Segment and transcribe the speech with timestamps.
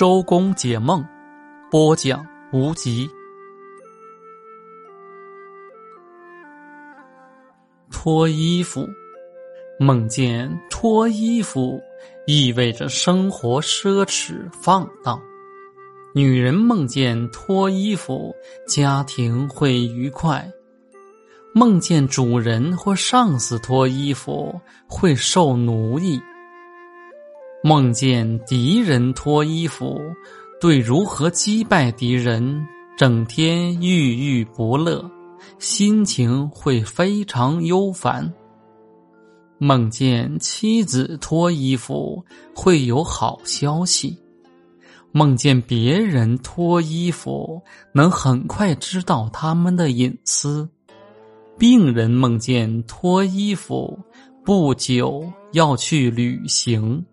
[0.00, 1.04] 周公解梦，
[1.70, 3.06] 播讲无极。
[7.92, 8.88] 脱衣服，
[9.78, 11.78] 梦见脱衣服，
[12.26, 15.20] 意味着生活奢侈放荡。
[16.14, 18.34] 女人梦见脱衣服，
[18.66, 20.40] 家庭会愉快；
[21.54, 24.58] 梦见主人或上司脱衣服，
[24.88, 26.18] 会受奴役。
[27.62, 30.00] 梦见敌人脱衣服，
[30.60, 35.08] 对如何击败敌人，整天郁郁不乐，
[35.58, 38.32] 心情会非常忧烦。
[39.58, 44.18] 梦见妻子脱衣服，会有好消息。
[45.12, 47.60] 梦见别人脱衣服，
[47.92, 50.66] 能很快知道他们的隐私。
[51.58, 53.98] 病人梦见脱衣服，
[54.42, 57.04] 不久要去旅行。